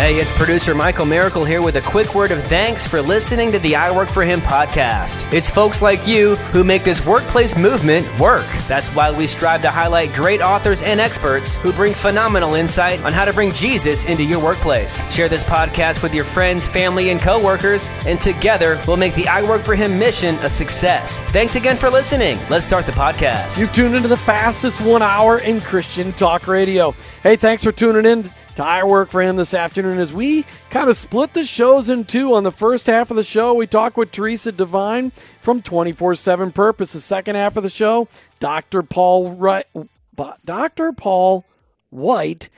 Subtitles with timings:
[0.00, 3.58] Hey, it's producer Michael Miracle here with a quick word of thanks for listening to
[3.58, 5.30] the I Work for Him podcast.
[5.30, 8.46] It's folks like you who make this workplace movement work.
[8.66, 13.12] That's why we strive to highlight great authors and experts who bring phenomenal insight on
[13.12, 15.04] how to bring Jesus into your workplace.
[15.14, 19.42] Share this podcast with your friends, family, and coworkers, and together we'll make the I
[19.42, 21.24] Work for Him mission a success.
[21.24, 22.38] Thanks again for listening.
[22.48, 23.60] Let's start the podcast.
[23.60, 26.94] You've tuned into the fastest one hour in Christian talk radio.
[27.22, 28.30] Hey, thanks for tuning in
[28.60, 32.34] I Work for Him this afternoon as we kind of split the shows in two.
[32.34, 36.52] On the first half of the show, we talk with Teresa Devine from 24 7
[36.52, 36.92] Purpose.
[36.92, 38.82] The second half of the show, Dr.
[38.82, 39.66] Paul, Wright,
[40.44, 40.92] Dr.
[40.92, 41.44] Paul
[41.90, 42.50] White,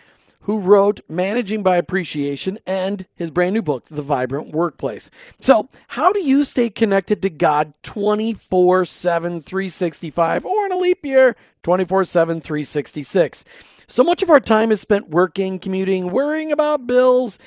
[0.43, 5.11] who wrote Managing by Appreciation and his brand new book, The Vibrant Workplace.
[5.41, 11.05] So, how do you stay connected to God 24 7, 365, or in a leap
[11.05, 13.45] year, 24 7, 366?
[13.93, 17.39] So much of our time is spent working, commuting, worrying about bills,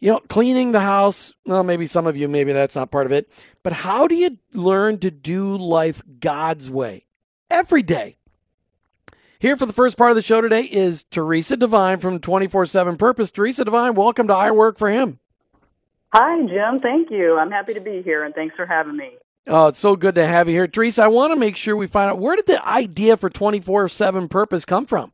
[0.00, 1.32] you know, cleaning the house.
[1.46, 3.30] Well, maybe some of you, maybe that's not part of it.
[3.62, 7.06] But how do you learn to do life God's way
[7.48, 8.16] every day?
[9.38, 12.96] Here for the first part of the show today is Teresa Devine from 24 7
[12.96, 13.30] Purpose.
[13.30, 15.20] Teresa Devine, welcome to I Work for Him.
[16.12, 16.80] Hi, Jim.
[16.80, 17.38] Thank you.
[17.38, 19.12] I'm happy to be here and thanks for having me.
[19.46, 20.66] Oh, it's so good to have you here.
[20.66, 23.88] Teresa, I want to make sure we find out where did the idea for 24
[23.88, 25.12] 7 Purpose come from?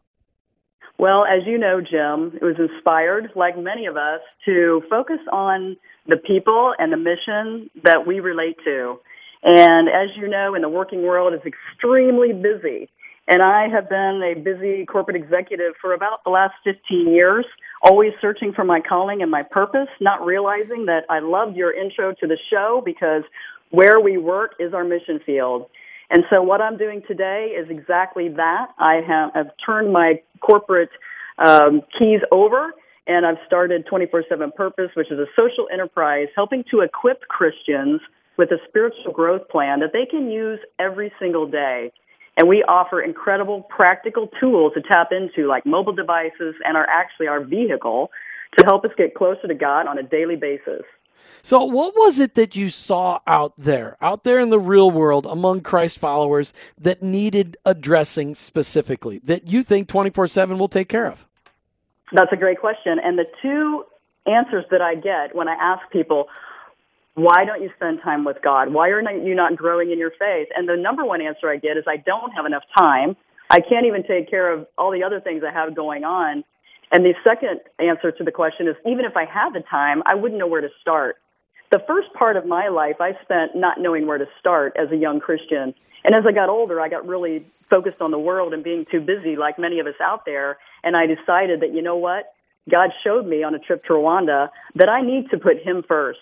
[1.00, 5.78] Well, as you know, Jim, it was inspired, like many of us, to focus on
[6.06, 8.98] the people and the mission that we relate to.
[9.42, 12.90] And as you know, in the working world, it's extremely busy.
[13.26, 17.46] And I have been a busy corporate executive for about the last 15 years,
[17.80, 22.12] always searching for my calling and my purpose, not realizing that I loved your intro
[22.12, 23.22] to the show because
[23.70, 25.70] where we work is our mission field.
[26.10, 28.66] And so what I'm doing today is exactly that.
[28.78, 30.90] I have I've turned my corporate
[31.38, 32.72] um, keys over
[33.06, 38.00] and I've started 24-7 Purpose, which is a social enterprise helping to equip Christians
[38.36, 41.92] with a spiritual growth plan that they can use every single day.
[42.36, 47.26] And we offer incredible practical tools to tap into like mobile devices and are actually
[47.26, 48.10] our vehicle
[48.58, 50.82] to help us get closer to God on a daily basis.
[51.42, 55.26] So, what was it that you saw out there, out there in the real world
[55.26, 61.06] among Christ followers that needed addressing specifically that you think 24 7 will take care
[61.06, 61.26] of?
[62.12, 62.98] That's a great question.
[63.02, 63.84] And the two
[64.26, 66.26] answers that I get when I ask people,
[67.14, 68.72] why don't you spend time with God?
[68.72, 70.48] Why are you not growing in your faith?
[70.56, 73.16] And the number one answer I get is, I don't have enough time.
[73.48, 76.44] I can't even take care of all the other things I have going on.
[76.92, 80.14] And the second answer to the question is, even if I had the time, I
[80.14, 81.16] wouldn't know where to start
[81.70, 84.96] the first part of my life I spent not knowing where to start as a
[84.96, 85.72] young Christian.
[86.04, 89.00] And as I got older, I got really focused on the world and being too
[89.00, 90.58] busy, like many of us out there.
[90.82, 92.34] And I decided that, you know what?
[92.68, 96.18] God showed me on a trip to Rwanda that I need to put Him first.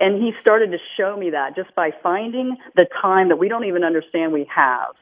[0.00, 3.66] And He started to show me that just by finding the time that we don't
[3.66, 4.94] even understand we have.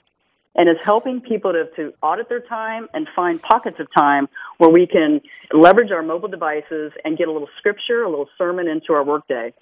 [0.54, 4.70] And is helping people to, to audit their time and find pockets of time where
[4.70, 5.20] we can
[5.52, 9.54] leverage our mobile devices and get a little scripture, a little sermon into our workday.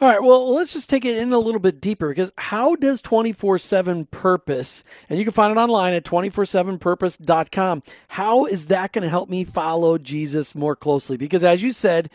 [0.00, 3.00] All right, well, let's just take it in a little bit deeper because how does
[3.02, 9.02] 24 7 purpose, and you can find it online at 247purpose.com, how is that going
[9.02, 11.16] to help me follow Jesus more closely?
[11.16, 12.10] Because as you said,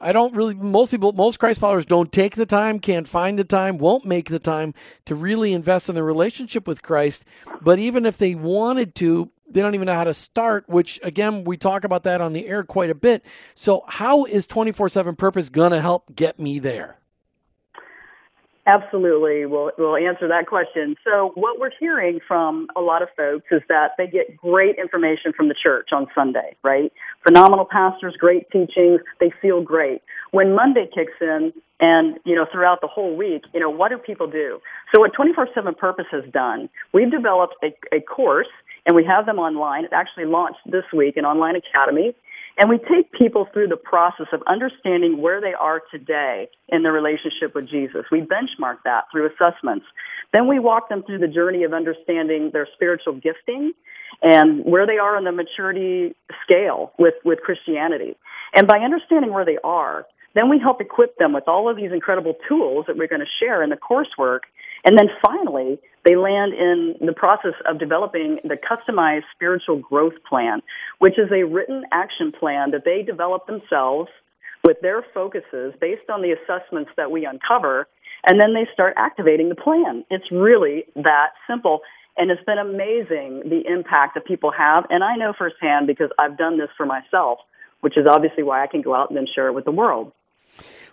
[0.00, 3.44] I don't really, most people, most Christ followers don't take the time, can't find the
[3.44, 4.72] time, won't make the time
[5.04, 7.24] to really invest in their relationship with Christ.
[7.60, 11.44] But even if they wanted to, they don't even know how to start, which again,
[11.44, 13.24] we talk about that on the air quite a bit.
[13.54, 16.99] So, how is 24 7 purpose going to help get me there?
[18.70, 19.46] Absolutely.
[19.46, 20.94] We'll, we'll answer that question.
[21.04, 25.32] So, what we're hearing from a lot of folks is that they get great information
[25.36, 26.92] from the church on Sunday, right?
[27.26, 30.02] Phenomenal pastors, great teachings, they feel great.
[30.30, 33.96] When Monday kicks in, and you know throughout the whole week you know what do
[33.96, 34.60] people do
[34.94, 38.52] so what 24/7 purpose has done we've developed a, a course
[38.84, 42.14] and we have them online it actually launched this week an online academy
[42.60, 46.92] and we take people through the process of understanding where they are today in their
[46.92, 48.04] relationship with Jesus.
[48.12, 49.86] We benchmark that through assessments.
[50.34, 53.72] Then we walk them through the journey of understanding their spiritual gifting
[54.20, 56.14] and where they are on the maturity
[56.44, 58.14] scale with, with Christianity.
[58.54, 60.04] And by understanding where they are,
[60.34, 63.42] then we help equip them with all of these incredible tools that we're going to
[63.42, 64.40] share in the coursework.
[64.84, 70.60] And then finally, they land in the process of developing the customized spiritual growth plan,
[70.98, 74.08] which is a written action plan that they develop themselves
[74.64, 77.86] with their focuses based on the assessments that we uncover.
[78.26, 80.04] And then they start activating the plan.
[80.10, 81.80] It's really that simple.
[82.16, 84.84] And it's been amazing the impact that people have.
[84.90, 87.38] And I know firsthand because I've done this for myself
[87.80, 90.12] which is obviously why I can go out and then share it with the world.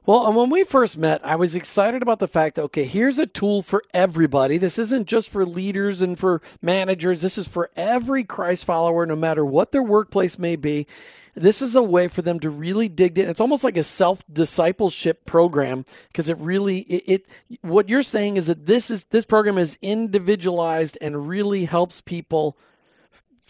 [0.05, 3.19] Well, and when we first met, I was excited about the fact that, okay, here's
[3.19, 4.57] a tool for everybody.
[4.57, 7.21] This isn't just for leaders and for managers.
[7.21, 10.87] This is for every Christ follower, no matter what their workplace may be.
[11.35, 13.29] This is a way for them to really dig in.
[13.29, 17.59] It's almost like a self discipleship program because it really it, it.
[17.61, 22.57] What you're saying is that this is this program is individualized and really helps people.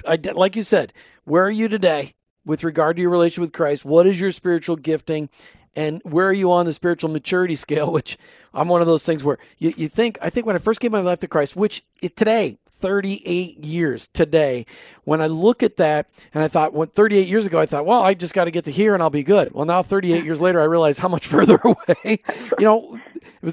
[0.06, 0.92] Like you said,
[1.24, 2.14] where are you today?
[2.48, 3.84] with regard to your relation with Christ.
[3.84, 5.30] What is your spiritual gifting?
[5.78, 7.92] And where are you on the spiritual maturity scale?
[7.98, 8.18] Which
[8.54, 10.92] I'm one of those things where you, you think, I think when I first gave
[10.92, 14.66] my life to Christ, which it, today, 38 years today,
[15.04, 18.02] when I look at that and I thought, what 38 years ago, I thought, well,
[18.02, 19.54] I just got to get to here and I'll be good.
[19.54, 22.24] Well, now 38 years later, I realize how much further away,
[22.60, 23.00] you know,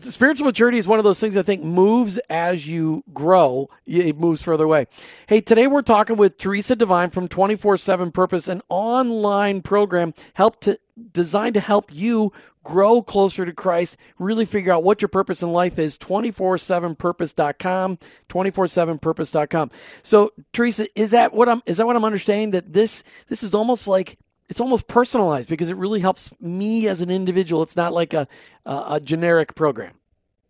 [0.00, 3.68] spiritual maturity is one of those things I think moves as you grow.
[3.86, 4.86] It moves further away.
[5.26, 10.60] Hey, today we're talking with Teresa Devine from 24 7 Purpose, an online program help
[10.60, 10.78] to
[11.12, 12.32] designed to help you
[12.62, 15.98] grow closer to Christ, really figure out what your purpose in life is.
[15.98, 17.98] 247purpose.com,
[18.28, 19.70] 247purpose.com.
[20.02, 23.54] So, Teresa, is that what I'm is that what I'm understanding that this this is
[23.54, 24.18] almost like
[24.48, 27.62] it's almost personalized because it really helps me as an individual.
[27.62, 28.26] It's not like a
[28.64, 29.94] a, a generic program.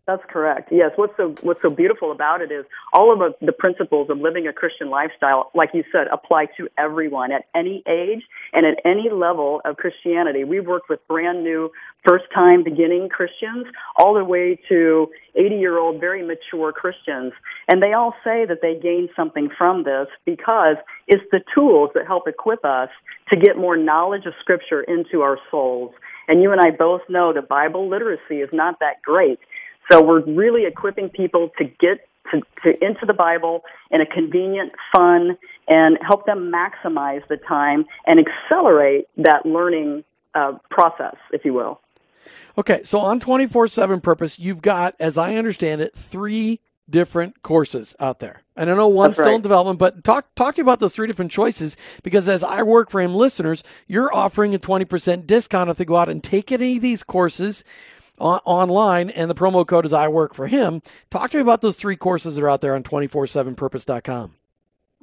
[0.07, 0.69] That's correct.
[0.71, 0.91] Yes.
[0.97, 4.53] What's so what's so beautiful about it is all of the, principles of living a
[4.53, 8.23] Christian lifestyle, like you said, apply to everyone at any age
[8.53, 10.45] and at any level of Christianity.
[10.45, 11.71] We've worked with brand new,
[12.07, 13.67] first time beginning Christians,
[13.97, 17.33] all the way to 80 year old, very mature Christians,
[17.71, 22.07] and they all say that they gain something from this because it's the tools that
[22.07, 22.91] help equip us
[23.33, 25.95] to get more knowledge of Scripture into our souls.
[26.29, 29.39] And you and I both know that Bible literacy is not that great.
[29.91, 34.73] So we're really equipping people to get to, to into the Bible in a convenient,
[34.95, 35.37] fun,
[35.69, 40.05] and help them maximize the time and accelerate that learning
[40.35, 41.81] uh, process, if you will.
[42.57, 47.95] Okay, so on 24 7 Purpose, you've got, as I understand it, three different courses
[47.99, 48.43] out there.
[48.57, 51.07] And I know one's still in development, but talk talk to you about those three
[51.07, 55.77] different choices because as I work for him listeners, you're offering a 20% discount if
[55.77, 57.65] they go out and take any of these courses
[58.19, 60.83] on, online, and the promo code is I work for him.
[61.11, 64.35] Talk to me about those three courses that are out there on 247purpose.com.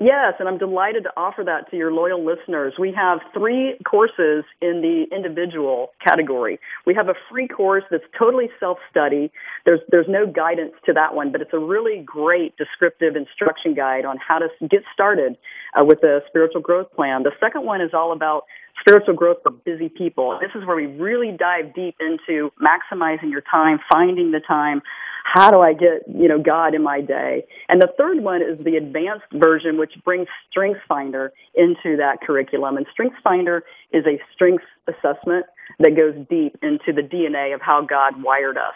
[0.04, 2.74] Yes, and I'm delighted to offer that to your loyal listeners.
[2.80, 6.60] We have three courses in the individual category.
[6.88, 9.32] We have a free course that's totally self-study.
[9.64, 14.04] There's there's no guidance to that one, but it's a really great descriptive instruction guide
[14.04, 15.38] on how to get started
[15.80, 17.24] uh, with a spiritual growth plan.
[17.24, 18.44] The second one is all about
[18.80, 20.38] spiritual growth for busy people.
[20.42, 24.82] This is where we really dive deep into maximizing your time, finding the time.
[25.24, 27.46] How do I get, you know, God in my day?
[27.70, 32.78] And the third one is the advanced version, which brings StrengthsFinder into that curriculum.
[32.78, 35.46] And StrengthsFinder is a strengths assessment
[35.80, 38.74] that goes deep into the DNA of how God wired us.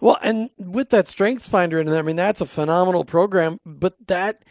[0.00, 4.42] Well, and with that StrengthsFinder in there, I mean, that's a phenomenal program, but that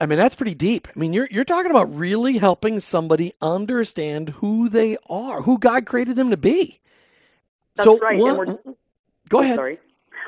[0.00, 0.88] I mean, that's pretty deep.
[0.94, 5.86] I mean, you're you're talking about really helping somebody understand who they are, who God
[5.86, 6.80] created them to be.
[7.76, 8.18] That's so right.
[8.18, 8.58] One,
[9.28, 9.56] go ahead.
[9.56, 9.78] Sorry.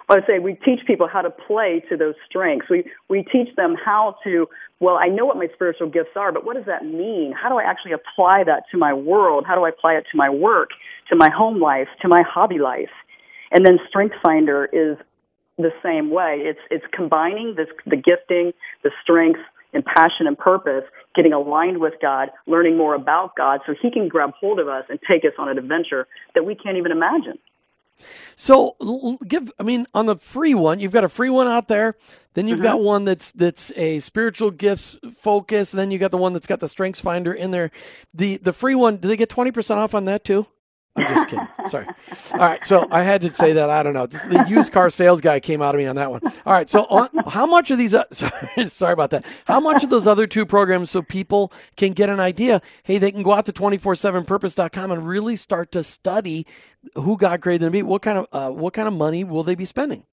[0.08, 2.68] Well, I say we teach people how to play to those strengths.
[2.70, 4.48] We we teach them how to.
[4.80, 7.32] Well, I know what my spiritual gifts are, but what does that mean?
[7.32, 9.44] How do I actually apply that to my world?
[9.46, 10.70] How do I apply it to my work,
[11.10, 12.90] to my home life, to my hobby life?
[13.50, 14.98] And then StrengthsFinder is
[15.58, 16.40] the same way.
[16.40, 19.40] It's it's combining this the gifting, the strengths,
[19.72, 20.84] and passion and purpose,
[21.14, 24.84] getting aligned with God, learning more about God, so He can grab hold of us
[24.88, 27.38] and take us on an adventure that we can't even imagine.
[28.36, 28.76] So
[29.26, 31.96] give I mean on the free one, you've got a free one out there.
[32.34, 32.64] Then you've mm-hmm.
[32.64, 35.72] got one that's that's a spiritual gifts focus.
[35.72, 37.72] Then you got the one that's got the strengths finder in there.
[38.14, 40.46] The the free one, do they get twenty percent off on that too?
[40.98, 41.48] I'm just kidding.
[41.68, 41.86] Sorry.
[42.32, 42.64] All right.
[42.64, 43.70] So I had to say that.
[43.70, 44.06] I don't know.
[44.06, 46.20] The used car sales guy came out of me on that one.
[46.44, 46.68] All right.
[46.68, 47.94] So on, how much of these?
[47.94, 49.24] Uh, sorry, sorry about that.
[49.46, 52.60] How much of those other two programs so people can get an idea?
[52.82, 56.46] Hey, they can go out to 247purpose.com and really start to study
[56.94, 57.82] who God created them to be.
[57.82, 60.04] What kind of uh, what kind of money will they be spending?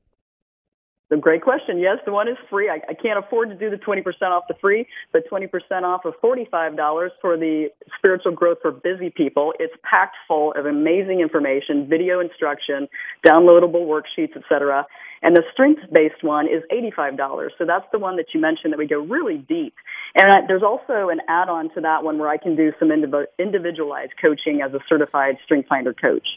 [1.11, 1.77] A great question.
[1.77, 2.67] Yes, the one is free.
[2.67, 5.49] I, I can't afford to do the 20% off the free, but 20%
[5.83, 9.53] off of $45 for the spiritual growth for busy people.
[9.59, 12.87] It's packed full of amazing information, video instruction,
[13.23, 14.87] downloadable worksheets, etc.
[15.21, 17.49] And the strengths-based one is $85.
[17.59, 19.75] So that's the one that you mentioned that we go really deep.
[20.15, 24.13] And I, there's also an add-on to that one where I can do some individualized
[24.19, 26.27] coaching as a certified StrengthsFinder coach.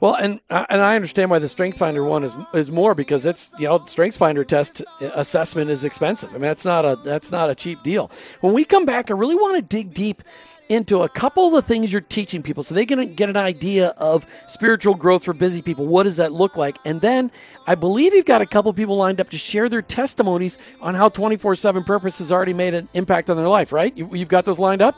[0.00, 3.50] Well, and uh, and I understand why the StrengthsFinder one is is more because it's
[3.58, 6.30] you know StrengthsFinder test assessment is expensive.
[6.30, 8.10] I mean that's not a that's not a cheap deal.
[8.40, 10.22] When we come back, I really want to dig deep
[10.68, 13.88] into a couple of the things you're teaching people so they can get an idea
[13.96, 15.86] of spiritual growth for busy people.
[15.86, 16.76] What does that look like?
[16.84, 17.30] And then
[17.66, 21.08] I believe you've got a couple people lined up to share their testimonies on how
[21.08, 23.96] 24 7 Purpose has already made an impact on their life, right?
[23.96, 24.94] You've got those lined up?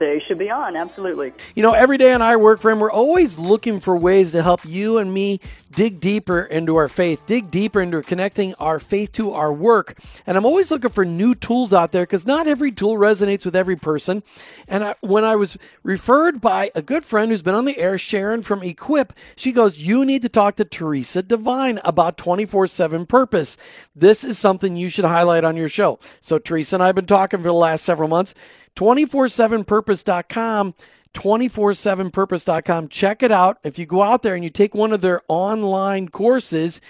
[0.00, 1.34] They should be on, absolutely.
[1.54, 4.42] You know, every day on I Work For Him, we're always looking for ways to
[4.42, 5.40] help you and me
[5.72, 9.98] dig deeper into our faith, dig deeper into connecting our faith to our work.
[10.26, 13.54] And I'm always looking for new tools out there because not every tool resonates with
[13.54, 14.22] every person.
[14.66, 17.98] And I, when I was referred by a good friend who's been on the air,
[17.98, 23.04] Sharon from Equip, she goes, You need to talk to Teresa Devine about 24 7
[23.04, 23.58] purpose.
[23.94, 25.98] This is something you should highlight on your show.
[26.22, 28.32] So, Teresa and I have been talking for the last several months.
[28.76, 30.74] 247purpose.com
[31.14, 32.88] 247purpose.com.
[32.88, 33.58] Check it out.
[33.64, 36.80] If you go out there and you take one of their online courses,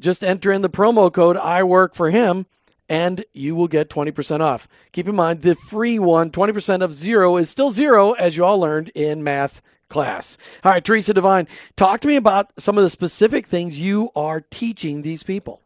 [0.00, 2.46] just enter in the promo code I work for him
[2.88, 4.68] and you will get 20% off.
[4.92, 8.58] Keep in mind the free one, 20% of zero is still zero as you all
[8.58, 10.36] learned in math class.
[10.64, 14.40] All right, Teresa Devine, talk to me about some of the specific things you are
[14.40, 15.63] teaching these people.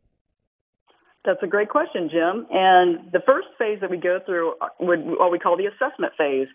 [1.29, 2.47] That's a great question, Jim.
[2.51, 6.49] And the first phase that we go through would what we call the assessment phase.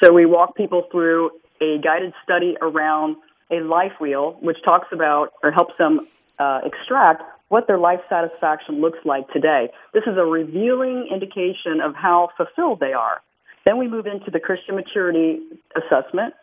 [0.00, 3.16] So we walk people through a guided study around
[3.50, 6.06] a life wheel, which talks about or helps them
[6.38, 9.68] uh, extract what their life satisfaction looks like today.
[9.92, 13.22] This is a revealing indication of how fulfilled they are.
[13.66, 15.40] Then we move into the Christian maturity
[15.74, 16.34] assessment,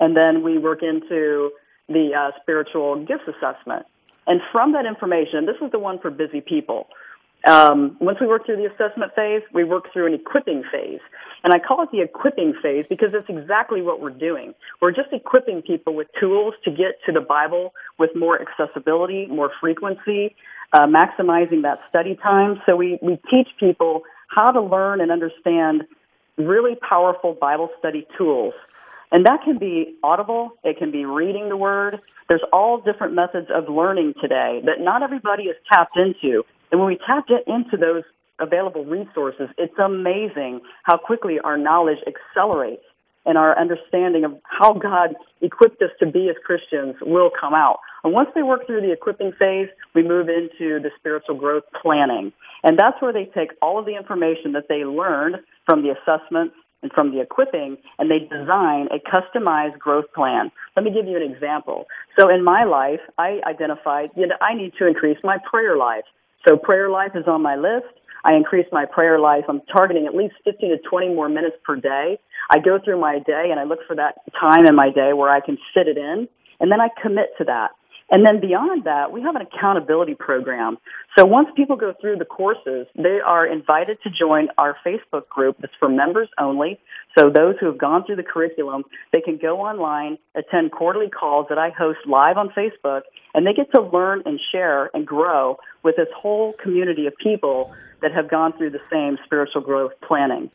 [0.00, 1.52] and then we work into
[1.88, 3.86] the uh, spiritual gifts assessment.
[4.26, 6.88] And from that information, this is the one for busy people.
[7.44, 11.00] Um, once we work through the assessment phase, we work through an equipping phase.
[11.44, 14.54] And I call it the equipping phase because it's exactly what we're doing.
[14.80, 19.52] We're just equipping people with tools to get to the Bible with more accessibility, more
[19.60, 20.34] frequency,
[20.72, 22.60] uh, maximizing that study time.
[22.66, 25.84] So we, we teach people how to learn and understand
[26.36, 28.54] really powerful Bible study tools.
[29.12, 32.00] And that can be audible, it can be reading the Word.
[32.28, 36.42] There's all different methods of learning today that not everybody is tapped into.
[36.70, 38.02] And when we tap into those
[38.38, 42.84] available resources, it's amazing how quickly our knowledge accelerates
[43.24, 47.80] and our understanding of how God equipped us to be as Christians will come out.
[48.04, 52.32] And once they work through the equipping phase, we move into the spiritual growth planning.
[52.62, 55.36] And that's where they take all of the information that they learned
[55.68, 60.52] from the assessments and from the equipping, and they design a customized growth plan.
[60.76, 61.86] Let me give you an example.
[62.20, 66.04] So in my life, I identified, you know, I need to increase my prayer life.
[66.48, 67.92] So prayer life is on my list.
[68.24, 69.44] I increase my prayer life.
[69.48, 72.18] I'm targeting at least 15 to 20 more minutes per day.
[72.50, 75.30] I go through my day and I look for that time in my day where
[75.30, 76.28] I can fit it in,
[76.60, 77.70] and then I commit to that.
[78.08, 80.78] And then beyond that, we have an accountability program.
[81.18, 85.56] So once people go through the courses, they are invited to join our Facebook group
[85.60, 86.78] that's for members only.
[87.18, 91.46] So those who have gone through the curriculum, they can go online, attend quarterly calls
[91.48, 93.02] that I host live on Facebook,
[93.34, 97.72] and they get to learn and share and grow with this whole community of people
[98.02, 100.50] that have gone through the same spiritual growth planning.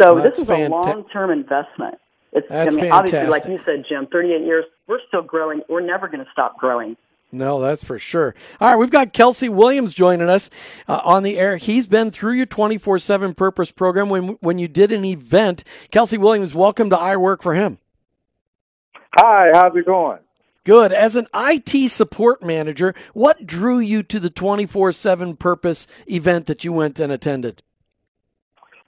[0.00, 1.98] So well, this is fanta- a long-term investment.
[2.32, 3.14] It's, that's I mean, fantastic.
[3.14, 5.62] obviously, like you said, Jim, 38 years, we're still growing.
[5.70, 6.96] We're never going to stop growing.
[7.32, 8.34] No, that's for sure.
[8.60, 10.50] All right, we've got Kelsey Williams joining us
[10.86, 11.56] uh, on the air.
[11.56, 15.64] He's been through your 24 7 purpose program when, when you did an event.
[15.90, 17.78] Kelsey Williams, welcome to I Work for Him.
[19.16, 20.18] Hi, how's it going?
[20.66, 20.92] Good.
[20.92, 26.64] As an IT support manager, what drew you to the 24 7 purpose event that
[26.64, 27.62] you went and attended?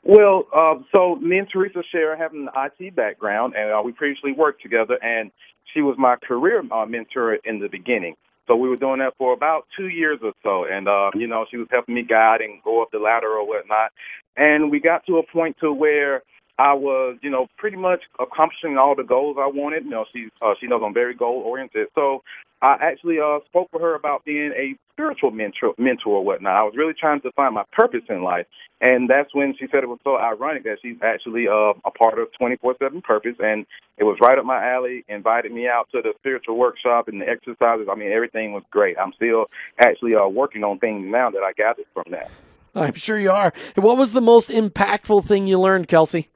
[0.02, 4.32] Well, uh, so me and Teresa share having an IT background, and uh, we previously
[4.32, 5.30] worked together, and
[5.73, 8.16] she was my career uh, mentor in the beginning.
[8.49, 11.47] So we were doing that for about two years or so, and uh, you know,
[11.49, 13.92] she was helping me guide and go up the ladder or whatnot.
[14.37, 16.25] And we got to a point to where
[16.59, 19.85] I was, you know, pretty much accomplishing all the goals I wanted.
[19.85, 22.23] You know, she uh, she knows I'm very goal oriented, so
[22.61, 26.57] I actually uh, spoke with her about being a spiritual mentor, mentor or whatnot.
[26.57, 28.47] I was really trying to find my purpose in life,
[28.81, 32.19] and that's when she said it was so ironic that she's actually uh, a part
[32.19, 33.65] of 24/7 Purpose, and
[33.97, 35.05] it was right up my alley.
[35.09, 37.87] Invited me out to the spiritual workshop and the exercises.
[37.88, 38.99] I mean, everything was great.
[38.99, 39.47] I'm still
[39.79, 42.31] actually uh, working on things now that I gathered from that.
[42.75, 43.53] I'm sure you are.
[43.77, 46.29] What was the most impactful thing you learned, Kelsey?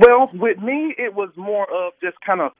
[0.00, 2.52] Well, with me, it was more of just kind of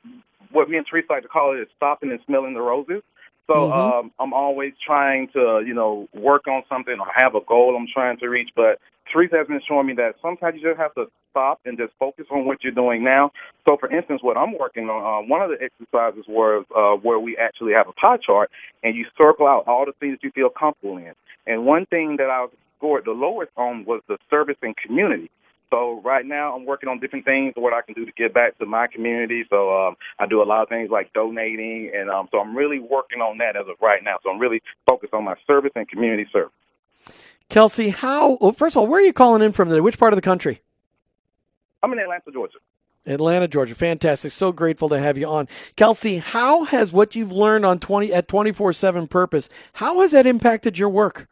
[0.53, 3.03] what me and Teresa like to call it is stopping and smelling the roses.
[3.47, 3.73] So mm-hmm.
[3.73, 7.87] um, I'm always trying to, you know, work on something or have a goal I'm
[7.93, 8.51] trying to reach.
[8.55, 8.79] But
[9.11, 12.27] Teresa has been showing me that sometimes you just have to stop and just focus
[12.31, 13.31] on what you're doing now.
[13.67, 17.19] So, for instance, what I'm working on, uh, one of the exercises was uh, where
[17.19, 18.51] we actually have a pie chart
[18.83, 21.13] and you circle out all the things you feel comfortable in.
[21.47, 25.31] And one thing that I scored the lowest on was the service and community.
[25.71, 28.59] So right now, I'm working on different things what I can do to give back
[28.59, 29.45] to my community.
[29.49, 32.81] So um, I do a lot of things like donating, and um, so I'm really
[32.81, 34.17] working on that as of right now.
[34.23, 36.53] So I'm really focused on my service and community service.
[37.49, 38.39] Kelsey, how?
[38.41, 39.69] Well, first of all, where are you calling in from?
[39.69, 39.81] Today?
[39.81, 40.63] Which part of the country?
[41.83, 42.59] I'm in Atlanta, Georgia.
[43.07, 43.75] Atlanta, Georgia.
[43.75, 44.33] Fantastic.
[44.33, 45.49] So grateful to have you on.
[45.77, 50.79] Kelsey, how has what you've learned on 20 at 24/7 Purpose, how has that impacted
[50.79, 51.29] your work?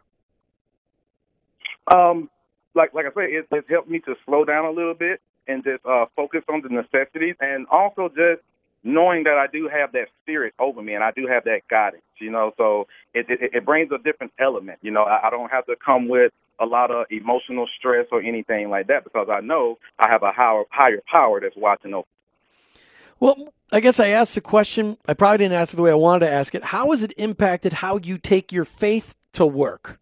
[1.92, 2.30] Um
[2.78, 5.62] like like I said, it, it's helped me to slow down a little bit and
[5.62, 8.40] just uh focus on the necessities and also just
[8.84, 12.04] knowing that I do have that spirit over me and I do have that guidance,
[12.18, 14.78] you know, so it it, it brings a different element.
[14.80, 18.22] You know, I, I don't have to come with a lot of emotional stress or
[18.22, 22.06] anything like that because I know I have a higher higher power that's watching over.
[23.20, 24.96] Well, I guess I asked the question.
[25.06, 26.64] I probably didn't ask it the way I wanted to ask it.
[26.64, 29.98] How has it impacted how you take your faith to work?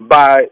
[0.00, 0.46] By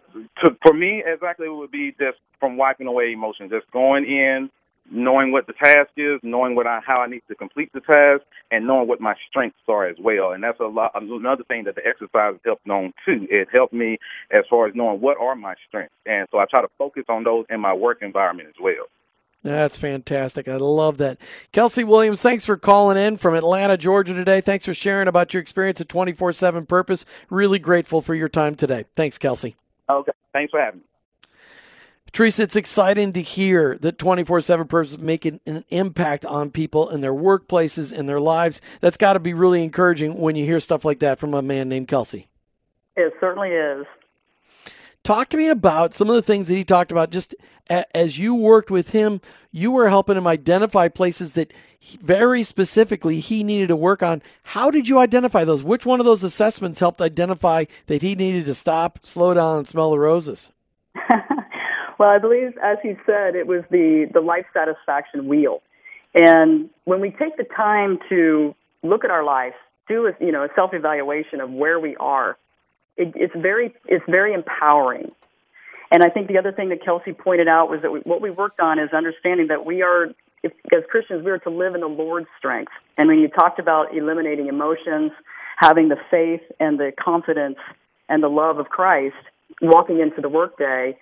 [0.45, 4.51] to, for me, exactly it would be just from wiping away emotions, just going in,
[4.91, 8.23] knowing what the task is, knowing what I, how I need to complete the task,
[8.51, 10.33] and knowing what my strengths are as well.
[10.33, 10.93] And that's a lot.
[10.95, 13.27] Another thing that the exercise helped on too.
[13.31, 13.99] It helped me
[14.31, 17.25] as far as knowing what are my strengths, and so I try to focus on
[17.25, 18.87] those in my work environment as well.
[19.43, 20.49] That's fantastic.
[20.49, 21.19] I love that.
[21.53, 24.41] Kelsey Williams, thanks for calling in from Atlanta, Georgia today.
[24.41, 27.05] Thanks for sharing about your experience at 24 7 Purpose.
[27.31, 28.85] Really grateful for your time today.
[28.95, 29.57] Thanks, Kelsey.
[29.89, 30.13] Okay.
[30.33, 30.85] Thanks for having me.
[32.13, 36.89] Teresa, it's exciting to hear that 24 7 Purpose is making an impact on people
[36.89, 38.61] in their workplaces, in their lives.
[38.81, 41.69] That's got to be really encouraging when you hear stuff like that from a man
[41.69, 42.29] named Kelsey.
[42.97, 43.87] It certainly is.
[45.05, 47.11] Talk to me about some of the things that he talked about.
[47.11, 47.35] Just
[47.69, 51.53] as you worked with him, you were helping him identify places that
[52.03, 54.23] very specifically he needed to work on.
[54.43, 55.63] How did you identify those?
[55.63, 59.69] Which one of those assessments helped identify that he needed to stop, slow down, and
[59.69, 60.53] smell the roses?
[61.99, 65.63] Well, I believe, as he said, it was the, the life satisfaction wheel.
[66.15, 69.55] And when we take the time to look at our life,
[69.89, 72.39] do a, you know, a self evaluation of where we are,
[72.99, 75.11] it, it's, very, it's very empowering.
[75.91, 78.31] And I think the other thing that Kelsey pointed out was that we, what we
[78.31, 80.09] worked on is understanding that we are,
[80.43, 82.73] if, as Christians, we are to live in the Lord's strength.
[82.99, 85.13] And when you talked about eliminating emotions,
[85.57, 87.57] having the faith and the confidence
[88.09, 89.17] and the love of Christ,
[89.63, 90.99] walking into the workday,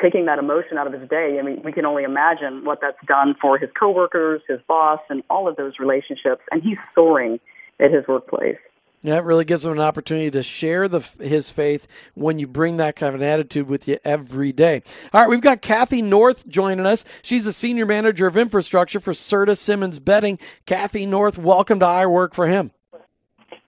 [0.00, 3.04] taking that emotion out of his day, I mean, we can only imagine what that's
[3.06, 6.42] done for his coworkers, his boss, and all of those relationships.
[6.52, 7.40] And he's soaring
[7.80, 8.58] at his workplace.
[9.02, 12.76] Yeah, it really gives him an opportunity to share the, his faith when you bring
[12.76, 14.82] that kind of an attitude with you every day.
[15.14, 17.06] All right, we've got Kathy North joining us.
[17.22, 20.38] She's the senior manager of infrastructure for Serta Simmons Bedding.
[20.66, 22.72] Kathy North, welcome to I Work for Him.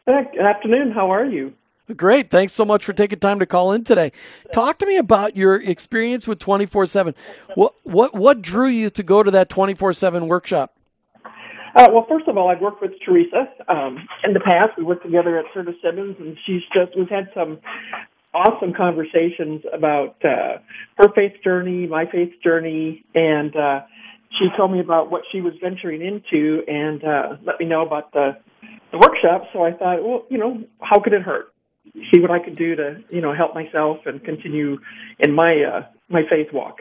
[0.07, 0.92] Good afternoon.
[0.92, 1.55] How are you?
[1.97, 2.31] Great.
[2.31, 4.12] Thanks so much for taking time to call in today.
[4.53, 7.14] Talk to me about your experience with 24 7.
[7.55, 10.75] What, what, what drew you to go to that 24 7 workshop?
[11.75, 14.77] Uh, well, first of all, I've worked with Teresa um, in the past.
[14.77, 17.59] We worked together at Serta Simmons, and she's just we've had some
[18.35, 20.59] awesome conversations about uh,
[20.99, 23.81] her faith journey, my faith journey, and uh,
[24.39, 28.13] she told me about what she was venturing into, and uh, let me know about
[28.13, 28.37] the
[28.91, 29.45] the workshop.
[29.53, 31.53] So I thought, well, you know, how could it hurt?
[32.13, 34.79] see what I could do to you know help myself and continue
[35.19, 36.81] in my uh, my faith walk.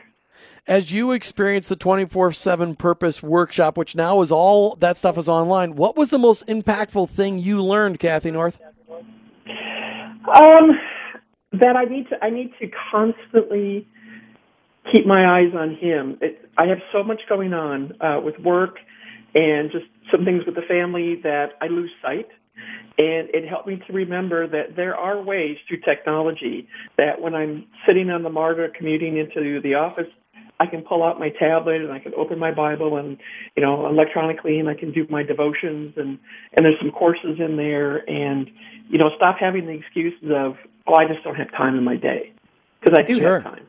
[0.67, 5.17] As you experienced the twenty four seven purpose workshop, which now is all that stuff
[5.17, 8.59] is online, what was the most impactful thing you learned, Kathy North?
[9.47, 10.71] Um,
[11.53, 13.87] that I need to I need to constantly
[14.91, 16.17] keep my eyes on him.
[16.21, 18.77] It, I have so much going on uh, with work
[19.33, 22.27] and just some things with the family that I lose sight
[22.97, 27.65] and it helped me to remember that there are ways through technology that when I'm
[27.87, 30.07] sitting on the MARTA commuting into the office,
[30.61, 33.17] I can pull out my tablet and I can open my Bible and,
[33.55, 36.19] you know, electronically and I can do my devotions and,
[36.53, 38.47] and there's some courses in there and,
[38.87, 41.95] you know, stop having the excuses of, oh, I just don't have time in my
[41.95, 42.31] day.
[42.79, 43.39] Because I do sure.
[43.39, 43.65] have time.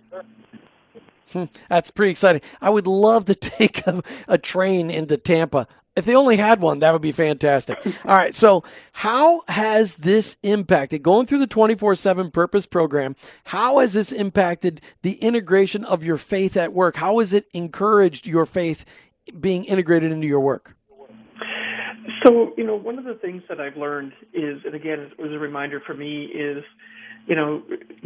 [1.33, 2.43] Hmm, that's pretty exciting.
[2.61, 6.79] I would love to take a, a train into Tampa if they only had one,
[6.79, 7.79] that would be fantastic.
[8.05, 8.35] All right.
[8.35, 13.15] So, how has this impacted going through the 24 7 purpose program?
[13.45, 16.97] How has this impacted the integration of your faith at work?
[16.97, 18.85] How has it encouraged your faith
[19.39, 20.77] being integrated into your work?
[22.25, 25.33] So, you know, one of the things that I've learned is, and again, it was
[25.33, 26.63] a reminder for me, is,
[27.27, 27.63] you know,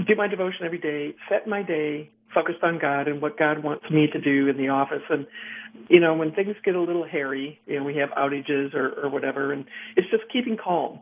[0.07, 3.85] do my devotion every day, set my day, focused on God and what God wants
[3.91, 5.03] me to do in the office.
[5.09, 5.27] And,
[5.89, 9.11] you know, when things get a little hairy, you know, we have outages or, or
[9.11, 9.65] whatever, and
[9.97, 11.01] it's just keeping calm,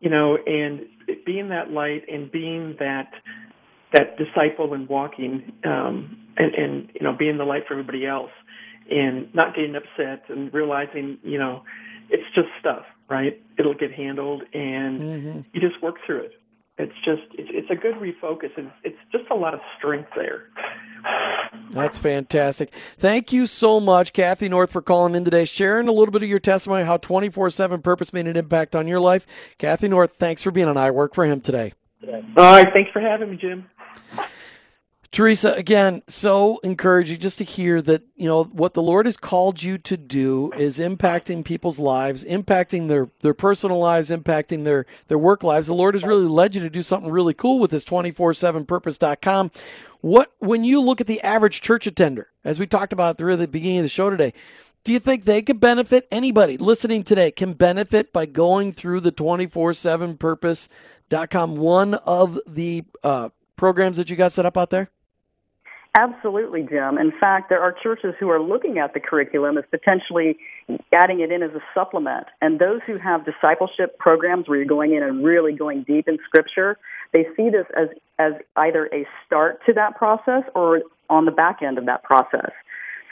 [0.00, 0.86] you know, and
[1.24, 3.10] being that light and being that
[3.92, 8.30] that disciple and walking um, and, and you know being the light for everybody else
[8.90, 11.62] and not getting upset and realizing you know
[12.10, 15.40] it's just stuff right it'll get handled and mm-hmm.
[15.52, 16.32] you just work through it
[16.78, 20.48] it's just it's, it's a good refocus and it's just a lot of strength there
[21.70, 22.72] that's fantastic.
[22.98, 26.28] Thank you so much, Kathy North, for calling in today, sharing a little bit of
[26.28, 29.26] your testimony, how 24 7 purpose made an impact on your life.
[29.58, 31.72] Kathy North, thanks for being on I Work for Him today.
[32.36, 32.66] All right.
[32.72, 33.66] Thanks for having me, Jim.
[35.12, 39.62] Teresa, again, so encouraging just to hear that, you know, what the Lord has called
[39.62, 45.18] you to do is impacting people's lives, impacting their, their personal lives, impacting their, their
[45.18, 45.66] work lives.
[45.66, 49.50] The Lord has really led you to do something really cool with this 24-7purpose.com.
[50.00, 53.46] What, when you look at the average church attender, as we talked about at the
[53.46, 54.32] beginning of the show today,
[54.82, 56.08] do you think they could benefit?
[56.10, 63.98] Anybody listening today can benefit by going through the 24-7purpose.com, one of the uh, programs
[63.98, 64.88] that you got set up out there?
[65.94, 66.96] Absolutely, Jim.
[66.96, 70.38] In fact, there are churches who are looking at the curriculum as potentially
[70.90, 72.26] adding it in as a supplement.
[72.40, 76.16] And those who have discipleship programs where you're going in and really going deep in
[76.24, 76.78] Scripture,
[77.12, 81.60] they see this as, as either a start to that process or on the back
[81.60, 82.52] end of that process.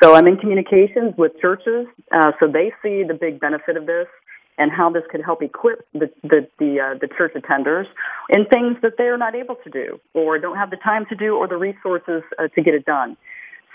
[0.02, 4.06] So I'm in communications with churches, uh, so they see the big benefit of this
[4.60, 7.86] and how this could help equip the the the, uh, the church attenders
[8.28, 11.16] in things that they are not able to do or don't have the time to
[11.16, 13.16] do or the resources uh, to get it done.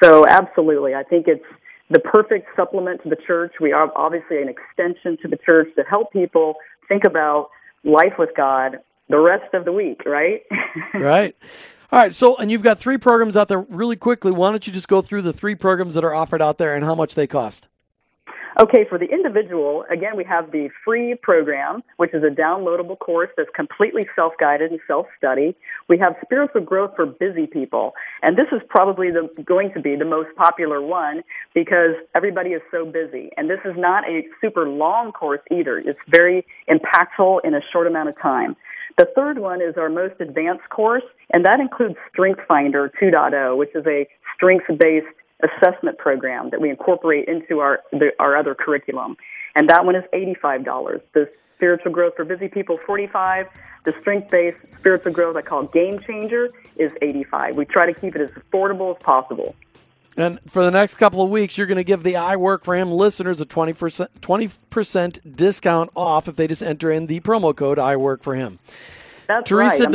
[0.02, 1.44] So absolutely, I think it's
[1.90, 3.54] the perfect supplement to the church.
[3.60, 6.56] We are obviously an extension to the church to help people
[6.88, 7.50] think about
[7.84, 8.78] life with God
[9.10, 10.42] the rest of the week, right?
[10.94, 11.36] right.
[11.92, 12.14] All right.
[12.14, 14.32] So, and you've got three programs out there really quickly.
[14.32, 16.84] Why don't you just go through the three programs that are offered out there and
[16.84, 17.68] how much they cost?
[18.58, 23.30] Okay, for the individual, again, we have the free program, which is a downloadable course
[23.36, 25.58] that's completely self-guided and self-study.
[25.90, 29.98] We have spiritual growth for busy people, and this is probably the, going to be
[29.98, 31.22] the most popular one
[31.54, 33.30] because everybody is so busy.
[33.36, 35.78] And this is not a super long course either.
[35.78, 38.56] It's very impactful in a short amount of time.
[38.98, 43.76] The third one is our most advanced course, and that includes Strength Finder 2.0, which
[43.76, 45.08] is a strengths-based
[45.42, 49.18] assessment program that we incorporate into our the, our other curriculum,
[49.56, 51.02] and that one is eighty five dollars.
[51.14, 53.48] The spiritual growth for busy people forty five.
[53.84, 57.56] The strength based spiritual growth I call game changer is eighty five.
[57.56, 59.56] We try to keep it as affordable as possible.
[60.18, 62.74] And for the next couple of weeks, you're going to give the I Work for
[62.74, 67.78] Him listeners a 20%, 20% discount off if they just enter in the promo code
[67.78, 68.60] I Work for Him.
[69.28, 69.88] That's Teresa right.
[69.88, 69.92] I'm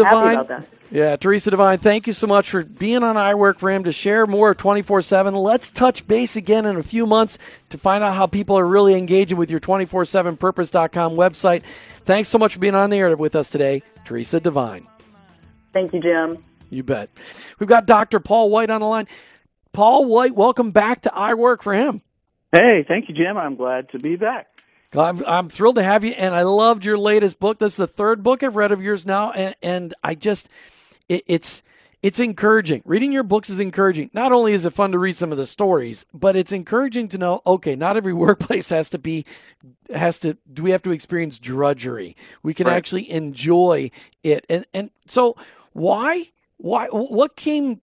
[0.46, 3.84] Devine, yeah, Teresa Devine, thank you so much for being on I Work for Him
[3.84, 5.34] to share more 24 7.
[5.34, 8.94] Let's touch base again in a few months to find out how people are really
[8.94, 11.62] engaging with your 24 7purpose.com website.
[12.04, 14.86] Thanks so much for being on the air with us today, Teresa Devine.
[15.72, 16.44] Thank you, Jim.
[16.70, 17.10] You bet.
[17.58, 18.18] We've got Dr.
[18.20, 19.06] Paul White on the line.
[19.72, 22.02] Paul White, welcome back to I Work for Him.
[22.52, 23.36] Hey, thank you, Jim.
[23.36, 24.48] I'm glad to be back.
[24.96, 27.60] I'm, I'm thrilled to have you, and I loved your latest book.
[27.60, 30.48] This is the third book I've read of yours now, and, and I just
[31.10, 31.62] it, it's
[32.02, 32.80] it's encouraging.
[32.86, 34.10] Reading your books is encouraging.
[34.14, 37.18] Not only is it fun to read some of the stories, but it's encouraging to
[37.18, 39.26] know, okay, not every workplace has to be
[39.94, 42.16] has to do we have to experience drudgery.
[42.42, 42.76] We can right.
[42.76, 43.90] actually enjoy
[44.22, 44.46] it.
[44.48, 45.36] And and so
[45.72, 47.80] why why what came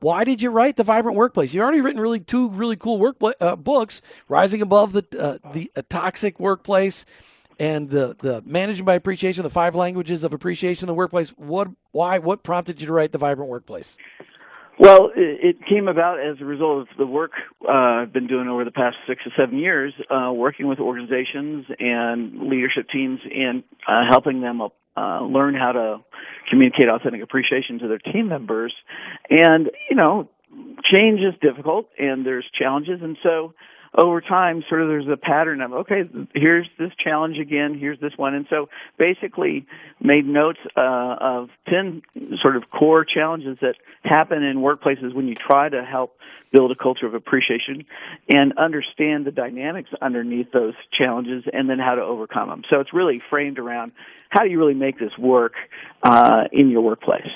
[0.00, 1.54] why did you write the vibrant workplace?
[1.54, 5.70] You've already written really two really cool work uh, books, Rising Above the uh, the
[5.88, 7.04] toxic workplace
[7.62, 11.30] and the the managing by appreciation, the five languages of appreciation in the workplace.
[11.30, 13.96] What, why, what prompted you to write the vibrant workplace?
[14.80, 17.30] Well, it came about as a result of the work
[17.64, 21.66] uh, I've been doing over the past six or seven years, uh, working with organizations
[21.78, 25.98] and leadership teams and uh, helping them uh, learn how to
[26.50, 28.74] communicate authentic appreciation to their team members.
[29.30, 30.28] And, you know,
[30.90, 33.00] change is difficult and there's challenges.
[33.02, 33.54] And so
[33.94, 38.12] over time, sort of there's a pattern of, okay, here's this challenge again, here's this
[38.16, 38.34] one.
[38.34, 39.66] And so basically
[40.00, 42.02] made notes uh, of 10
[42.40, 46.16] sort of core challenges that happen in workplaces when you try to help
[46.52, 47.84] build a culture of appreciation
[48.28, 52.62] and understand the dynamics underneath those challenges and then how to overcome them.
[52.70, 53.92] So it's really framed around
[54.28, 55.54] how do you really make this work
[56.02, 57.28] uh, in your workplace.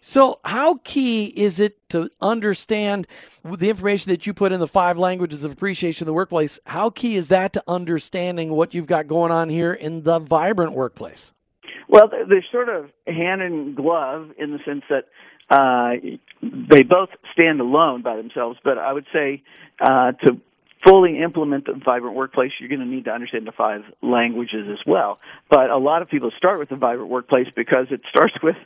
[0.00, 3.06] So, how key is it to understand
[3.44, 6.58] the information that you put in the five languages of appreciation in the workplace?
[6.66, 10.72] How key is that to understanding what you've got going on here in the vibrant
[10.72, 11.32] workplace?
[11.88, 15.06] Well, they're sort of hand in glove in the sense that
[15.50, 18.58] uh, they both stand alone by themselves.
[18.62, 19.42] But I would say
[19.80, 20.40] uh, to
[20.88, 24.78] fully implement the vibrant workplace, you're going to need to understand the five languages as
[24.86, 25.18] well.
[25.50, 28.56] But a lot of people start with the vibrant workplace because it starts with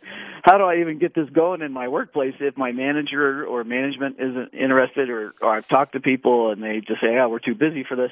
[0.44, 4.16] how do I even get this going in my workplace if my manager or management
[4.18, 7.54] isn't interested or, or I've talked to people and they just say, "Oh, we're too
[7.54, 8.10] busy for this."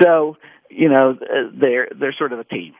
[0.00, 0.36] So,
[0.70, 2.74] you know, uh, they're they're sort of a team.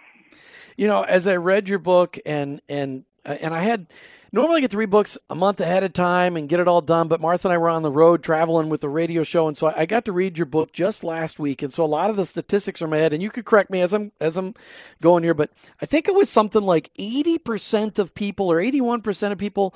[0.76, 3.86] You know, as I read your book and and Uh, and I had
[4.32, 7.06] normally get to read books a month ahead of time and get it all done.
[7.08, 9.72] But Martha and I were on the road traveling with the radio show, and so
[9.76, 11.62] I got to read your book just last week.
[11.62, 13.70] And so a lot of the statistics are in my head, and you could correct
[13.70, 14.54] me as I'm as I'm
[15.00, 18.80] going here, but I think it was something like eighty percent of people or eighty
[18.80, 19.74] one percent of people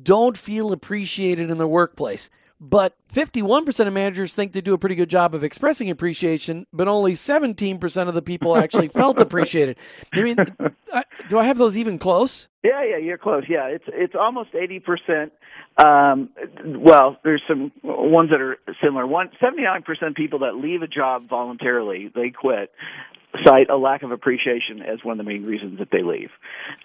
[0.00, 2.30] don't feel appreciated in the workplace.
[2.60, 6.88] But 51% of managers think they do a pretty good job of expressing appreciation, but
[6.88, 9.78] only 17% of the people actually felt appreciated.
[10.12, 10.36] I mean,
[11.28, 12.48] do I have those even close?
[12.62, 13.44] Yeah, yeah, you're close.
[13.48, 15.30] Yeah, it's it's almost 80%.
[15.82, 16.28] Um,
[16.62, 19.06] well, there's some ones that are similar.
[19.06, 22.70] One, 79% of people that leave a job voluntarily, they quit
[23.44, 26.30] cite a lack of appreciation as one of the main reasons that they leave.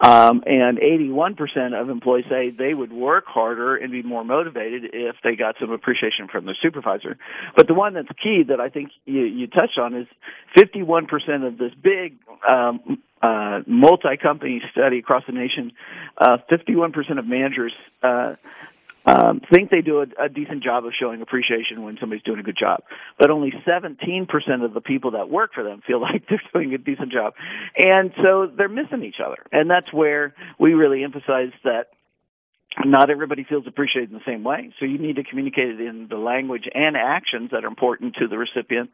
[0.01, 5.15] Um, and 81% of employees say they would work harder and be more motivated if
[5.23, 7.17] they got some appreciation from their supervisor.
[7.55, 10.08] But the one that's key that I think you, you touched on is
[10.58, 15.71] 51% of this big um, uh, multi-company study across the nation,
[16.17, 18.36] uh, 51% of managers uh,
[19.05, 22.43] um, think they do a, a decent job of showing appreciation when somebody's doing a
[22.43, 22.81] good job.
[23.19, 24.27] But only 17%
[24.65, 27.33] of the people that work for them feel like they're doing a decent job.
[27.77, 29.37] And so they're missing each other.
[29.51, 31.87] And that's where we really emphasize that
[32.83, 34.73] not everybody feels appreciated in the same way.
[34.79, 38.27] So you need to communicate it in the language and actions that are important to
[38.27, 38.89] the recipient.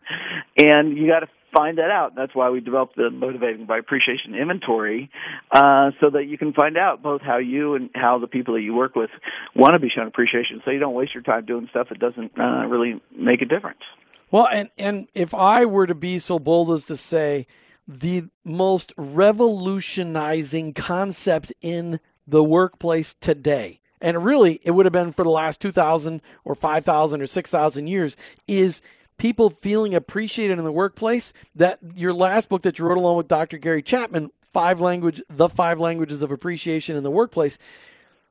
[0.58, 2.14] And you got to find that out.
[2.16, 5.10] That's why we developed the motivating by appreciation inventory,
[5.52, 8.62] uh, so that you can find out both how you and how the people that
[8.62, 9.10] you work with
[9.56, 12.32] want to be shown appreciation, so you don't waste your time doing stuff that doesn't
[12.40, 13.82] uh, really make a difference.
[14.30, 17.48] Well, and and if I were to be so bold as to say
[17.88, 25.24] the most revolutionizing concept in the workplace today and really it would have been for
[25.24, 28.82] the last 2000 or 5000 or 6000 years is
[29.22, 31.32] people feeling appreciated in the workplace.
[31.54, 33.60] That your last book that you wrote along with Dr.
[33.60, 37.60] Gary Chapman, Five Language, The Five Languages of Appreciation in the Workplace.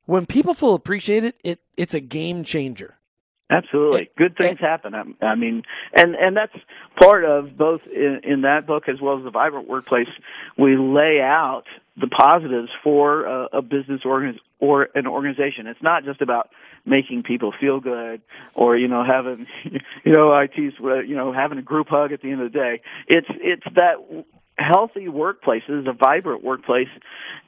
[0.06, 2.96] When people feel appreciated, it it's a game changer.
[3.50, 4.94] Absolutely, good things happen.
[4.94, 6.54] I, I mean, and and that's
[7.00, 10.06] part of both in, in that book as well as the Vibrant Workplace.
[10.56, 11.64] We lay out
[12.00, 15.66] the positives for a, a business organ or an organization.
[15.66, 16.50] It's not just about
[16.86, 18.22] making people feel good
[18.54, 19.46] or you know having
[20.04, 22.82] you know IT's you know having a group hug at the end of the day.
[23.08, 23.96] It's it's that
[24.56, 26.88] healthy workplaces, a vibrant workplace,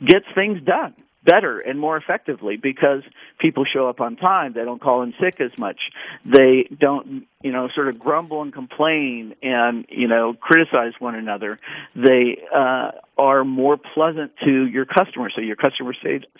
[0.04, 3.02] gets things done better and more effectively because
[3.38, 4.52] people show up on time.
[4.54, 5.78] They don't call in sick as much.
[6.24, 11.58] They don't, you know, sort of grumble and complain and, you know, criticize one another.
[11.94, 15.94] They uh, are more pleasant to your customers, so your customer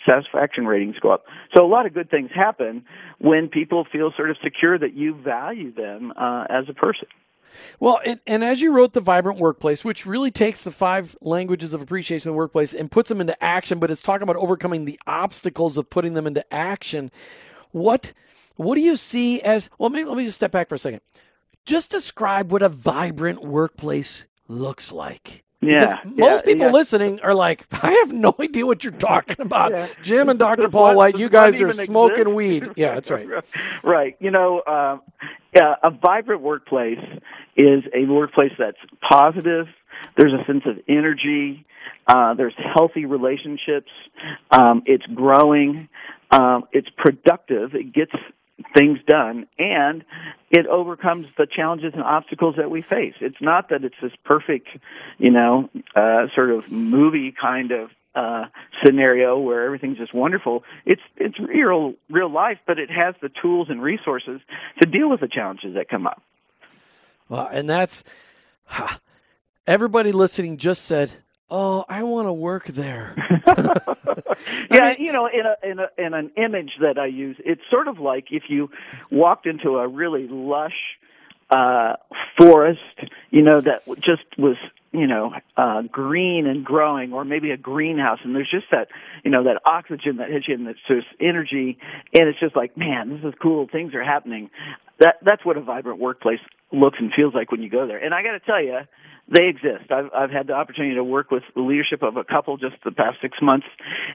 [0.05, 1.25] satisfaction ratings go up.
[1.55, 2.85] So a lot of good things happen
[3.19, 7.07] when people feel sort of secure that you value them uh, as a person.
[7.79, 11.73] Well, and, and, as you wrote the Vibrant Workplace, which really takes the five languages
[11.73, 14.85] of appreciation in the workplace and puts them into action, but it's talking about overcoming
[14.85, 17.11] the obstacles of putting them into action.
[17.71, 18.13] What
[18.55, 19.89] what do you see as well?
[19.89, 21.01] Maybe, let me just step back for a second.
[21.65, 25.43] Just describe what a vibrant workplace looks like.
[25.65, 26.71] Yeah, most yeah, people yeah.
[26.71, 29.71] listening are like, I have no idea what you're talking about.
[29.71, 29.87] yeah.
[30.01, 30.69] Jim and Dr.
[30.69, 32.35] Paul White, you guys are smoking exist?
[32.35, 32.69] weed.
[32.75, 33.27] Yeah, that's right.
[33.83, 34.15] right.
[34.19, 34.97] You know, uh,
[35.53, 36.99] yeah, a vibrant workplace
[37.55, 39.67] is a workplace that's positive.
[40.17, 41.65] There's a sense of energy.
[42.07, 43.91] Uh, there's healthy relationships.
[44.51, 45.87] Um, it's growing.
[46.31, 47.75] Um, it's productive.
[47.75, 48.11] It gets
[48.75, 50.03] things done and
[50.51, 53.15] it overcomes the challenges and obstacles that we face.
[53.19, 54.67] It's not that it's this perfect,
[55.17, 58.45] you know, uh, sort of movie kind of uh,
[58.85, 60.63] scenario where everything's just wonderful.
[60.85, 64.39] It's it's real real life, but it has the tools and resources
[64.81, 66.21] to deal with the challenges that come up.
[67.27, 68.03] Well, and that's
[69.67, 71.11] everybody listening just said,
[71.53, 73.15] "Oh, I want to work there."
[73.47, 73.73] yeah,
[74.71, 77.87] mean, you know, in a, in a in an image that I use, it's sort
[77.87, 78.69] of like if you
[79.11, 80.97] walked into a really lush
[81.49, 81.97] uh
[82.37, 82.79] forest,
[83.29, 84.57] you know, that just was
[84.93, 88.89] you know, uh, green and growing, or maybe a greenhouse, and there's just that,
[89.23, 91.79] you know, that oxygen that hits you, and it's just energy,
[92.13, 93.67] and it's just like, man, this is cool.
[93.67, 94.51] Things are happening.
[94.99, 96.39] That that's what a vibrant workplace
[96.71, 97.97] looks and feels like when you go there.
[97.97, 98.81] And I got to tell you,
[99.29, 99.91] they exist.
[99.91, 102.91] I've I've had the opportunity to work with the leadership of a couple just the
[102.91, 103.67] past six months,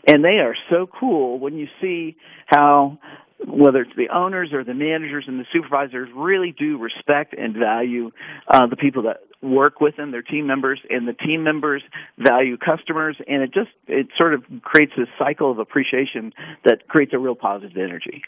[0.06, 2.16] and they are so cool when you see
[2.46, 2.98] how
[3.46, 8.10] whether it's the owners or the managers and the supervisors, really do respect and value
[8.48, 11.82] uh, the people that work with them, their team members, and the team members
[12.18, 16.32] value customers, and it just it sort of creates this cycle of appreciation
[16.64, 18.22] that creates a real positive energy.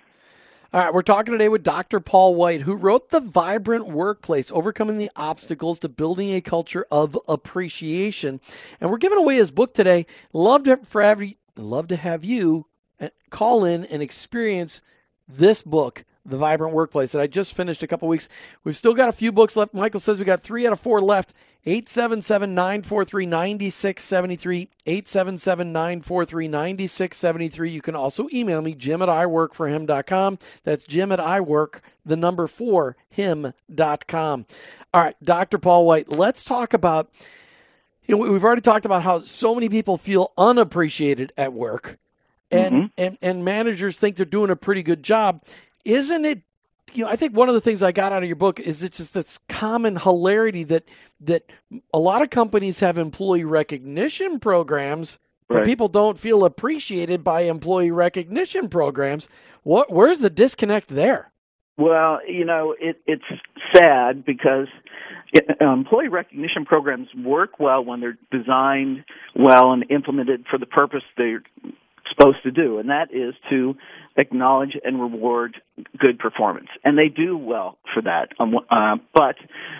[0.72, 1.98] All right, we're talking today with Dr.
[1.98, 7.18] Paul White, who wrote The Vibrant Workplace Overcoming the Obstacles to Building a Culture of
[7.26, 8.40] Appreciation.
[8.80, 10.06] And we're giving away his book today.
[10.32, 12.66] Love to, for every, love to have you
[13.00, 14.80] uh, call in and experience
[15.26, 18.28] this book, The Vibrant Workplace, that I just finished a couple weeks.
[18.62, 19.74] We've still got a few books left.
[19.74, 21.32] Michael says we got three out of four left.
[21.66, 24.68] 877 943 9673.
[24.86, 27.70] 877 943 9673.
[27.70, 30.38] You can also email me, jim at iworkforhim.com.
[30.64, 34.46] That's jim at iwork, the number four, him.com.
[34.94, 35.58] All right, Dr.
[35.58, 37.10] Paul White, let's talk about.
[38.06, 41.98] You know, we've already talked about how so many people feel unappreciated at work,
[42.50, 42.86] and, mm-hmm.
[42.98, 45.44] and and managers think they're doing a pretty good job.
[45.84, 46.42] Isn't it
[46.92, 48.82] you know, I think one of the things I got out of your book is
[48.82, 50.88] it's just this common hilarity that
[51.20, 51.50] that
[51.92, 55.66] a lot of companies have employee recognition programs, but right.
[55.66, 59.28] people don't feel appreciated by employee recognition programs.
[59.62, 61.32] What where's the disconnect there?
[61.76, 63.24] Well, you know, it, it's
[63.74, 64.66] sad because
[65.60, 71.42] employee recognition programs work well when they're designed well and implemented for the purpose they're
[72.10, 73.74] supposed to do, and that is to
[74.16, 75.56] acknowledge and reward
[75.98, 76.68] good performance.
[76.84, 78.28] And they do well for that.
[78.38, 79.36] Um, uh, but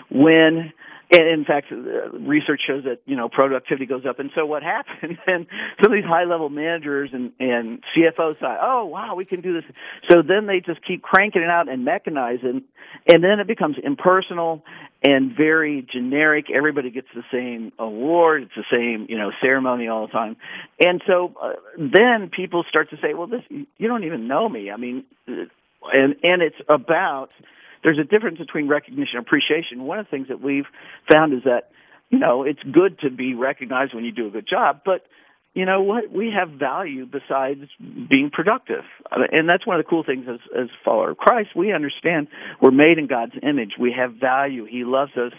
[0.09, 0.73] when
[1.11, 4.19] and in fact, uh, research shows that you know productivity goes up.
[4.19, 5.17] And so what happens?
[5.27, 5.45] And
[5.83, 9.63] some of these high-level managers and and CFOs say, "Oh, wow, we can do this."
[10.09, 12.63] So then they just keep cranking it out and mechanizing,
[13.11, 14.63] and then it becomes impersonal
[15.03, 16.45] and very generic.
[16.53, 18.43] Everybody gets the same award.
[18.43, 20.37] It's the same you know ceremony all the time.
[20.83, 24.71] And so uh, then people start to say, "Well, this you don't even know me."
[24.71, 25.43] I mean, uh,
[25.91, 27.31] and and it's about
[27.83, 29.83] there's a difference between recognition and appreciation.
[29.83, 30.67] One of the things that we've
[31.11, 31.71] found is that,
[32.09, 35.05] you know, it's good to be recognized when you do a good job, but
[35.53, 36.09] you know what?
[36.09, 38.85] We have value besides being productive.
[39.11, 41.49] And that's one of the cool things as, as follower of Christ.
[41.55, 42.29] We understand
[42.61, 43.71] we're made in God's image.
[43.77, 44.63] We have value.
[44.63, 45.33] He loves us.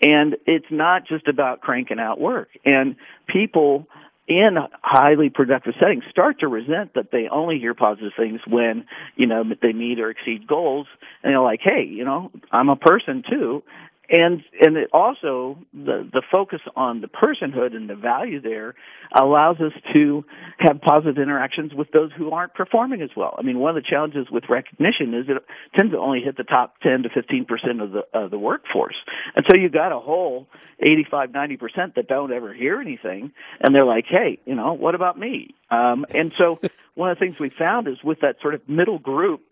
[0.00, 2.48] And it's not just about cranking out work.
[2.64, 2.94] And
[3.26, 3.88] people,
[4.28, 8.84] in highly productive settings start to resent that they only hear positive things when
[9.16, 10.86] you know they meet or exceed goals.
[11.22, 13.62] And they're like hey you know i'm a person too
[14.08, 18.74] and and it also the the focus on the personhood and the value there
[19.18, 20.24] allows us to
[20.58, 23.34] have positive interactions with those who aren't performing as well.
[23.38, 25.42] I mean, one of the challenges with recognition is it
[25.76, 28.96] tends to only hit the top 10 to 15 percent of the of the workforce,
[29.34, 30.46] and so you've got a whole
[30.80, 34.94] 85 90 percent that don't ever hear anything, and they're like, hey, you know, what
[34.94, 35.54] about me?
[35.70, 36.60] Um, and so
[36.94, 39.42] one of the things we found is with that sort of middle group,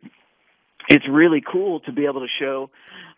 [0.88, 2.70] it's really cool to be able to show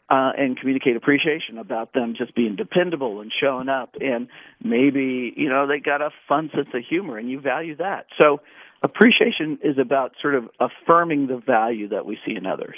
[0.09, 3.95] uh, and communicate appreciation about them just being dependable and showing up.
[4.01, 4.29] And
[4.63, 8.07] maybe, you know, they got a fun sense of humor and you value that.
[8.21, 8.41] So
[8.83, 12.77] appreciation is about sort of affirming the value that we see in others.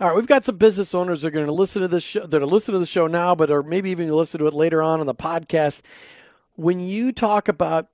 [0.00, 2.26] All right, we've got some business owners that are going to listen to this show,
[2.26, 4.82] that are listening to the show now, but are maybe even listen to it later
[4.82, 5.82] on in the podcast.
[6.54, 7.88] When you talk about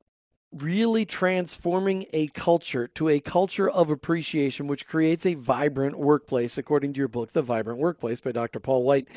[0.62, 6.93] really transforming a culture to a culture of appreciation, which creates a vibrant workplace, according
[6.95, 8.61] to your book, The Vibrant Workplace by Dr.
[8.61, 9.09] Paul White.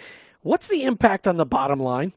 [0.42, 2.14] What's the impact on the bottom line?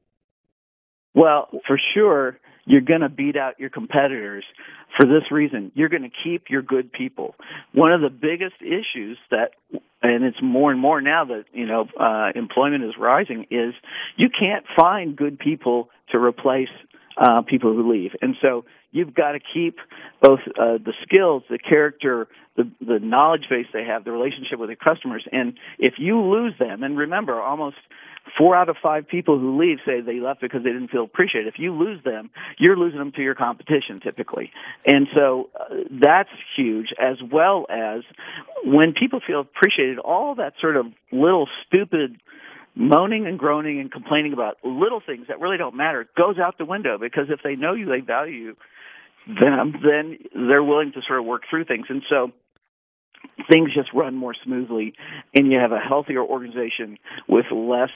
[1.15, 4.45] Well, for sure, you're going to beat out your competitors
[4.97, 5.73] for this reason.
[5.75, 7.35] You're going to keep your good people.
[7.73, 9.53] One of the biggest issues that,
[10.03, 13.75] and it's more and more now that, you know, uh, employment is rising, is
[14.17, 16.69] you can't find good people to replace
[17.17, 18.13] uh, people who leave.
[18.23, 19.79] And so you've got to keep
[20.22, 24.70] both uh, the skills, the character, the, the knowledge base they have, the relationship with
[24.70, 25.26] the customers.
[25.33, 27.76] And if you lose them, and remember, almost
[28.37, 31.48] four out of five people who leave say they left because they didn't feel appreciated.
[31.48, 34.50] If you lose them, you're losing them to your competition typically.
[34.87, 38.03] And so uh, that's huge, as well as
[38.64, 42.20] when people feel appreciated, all that sort of little stupid
[42.74, 46.64] moaning and groaning and complaining about little things that really don't matter goes out the
[46.64, 48.57] window because if they know you, they value you,
[49.27, 51.87] them, then they're willing to sort of work through things.
[51.89, 52.33] And so
[53.51, 54.95] things just run more smoothly
[55.35, 56.99] and you have a healthier organization
[57.29, 57.91] with less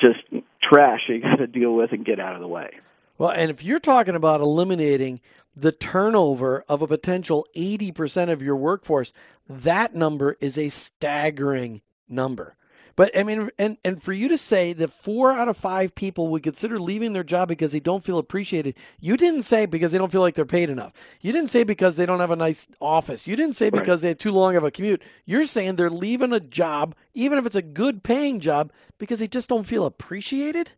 [0.00, 0.20] just
[0.62, 2.70] trash you got to deal with and get out of the way.
[3.18, 5.20] Well, and if you're talking about eliminating
[5.54, 9.12] the turnover of a potential 80% of your workforce,
[9.48, 12.56] that number is a staggering number
[12.96, 16.28] But I mean, and and for you to say that four out of five people
[16.28, 19.98] would consider leaving their job because they don't feel appreciated, you didn't say because they
[19.98, 20.92] don't feel like they're paid enough.
[21.20, 23.26] You didn't say because they don't have a nice office.
[23.26, 23.80] You didn't say Right.
[23.80, 25.02] because they have too long of a commute.
[25.24, 29.28] You're saying they're leaving a job, even if it's a good paying job, because they
[29.28, 30.72] just don't feel appreciated.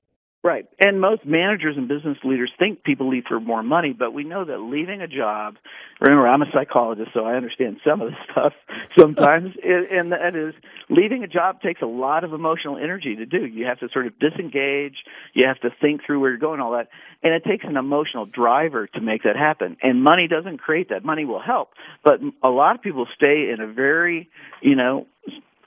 [0.45, 0.67] Right.
[0.79, 4.45] And most managers and business leaders think people leave for more money, but we know
[4.45, 5.55] that leaving a job,
[6.03, 8.53] remember, I'm a psychologist, so I understand some of this stuff
[8.99, 10.53] sometimes, and and that is
[10.91, 13.47] leaving a job takes a lot of emotional energy to do.
[13.47, 14.97] You have to sort of disengage,
[15.33, 16.89] you have to think through where you're going, all that,
[17.23, 19.79] and it takes an emotional driver to make that happen.
[19.83, 21.07] And money doesn't create that.
[21.07, 21.71] Money will help,
[22.05, 24.29] but a lot of people stay in a very,
[24.61, 25.07] you know,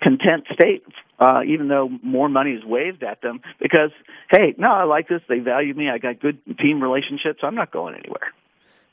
[0.04, 0.84] content state,
[1.20, 3.92] uh, even though more money is waved at them because,
[4.30, 5.22] hey, no, I like this.
[5.28, 5.90] They value me.
[5.90, 7.40] I got good team relationships.
[7.44, 8.34] I'm not going anywhere.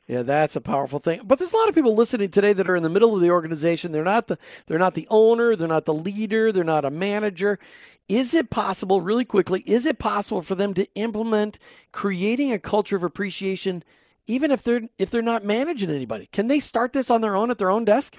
[0.06, 1.20] Yeah, that's a powerful thing.
[1.24, 3.30] But there's a lot of people listening today that are in the middle of the
[3.30, 3.92] organization.
[3.92, 7.58] They're not the they're not the owner, they're not the leader, they're not a manager.
[8.06, 11.58] Is it possible really quickly, is it possible for them to implement
[11.90, 13.82] creating a culture of appreciation
[14.26, 16.28] even if they're if they're not managing anybody?
[16.32, 18.18] Can they start this on their own at their own desk?